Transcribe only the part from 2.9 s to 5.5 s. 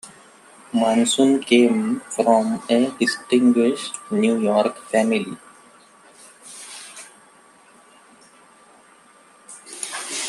distinguished New York family.